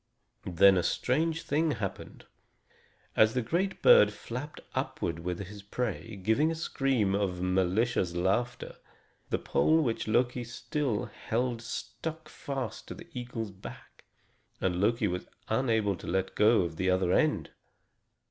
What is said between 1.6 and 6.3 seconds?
happened. As the great bird flapped upward with his prey,